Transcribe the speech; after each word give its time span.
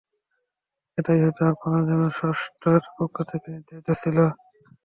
এটাই 0.97 1.19
হয়তো 1.23 1.41
আপনার 1.53 1.81
জন্য 1.89 2.03
স্রষ্টার 2.17 2.81
পক্ষ 2.97 3.15
থেকে 3.31 3.47
নির্ধারিত 3.53 3.87
ছিল। 4.01 4.17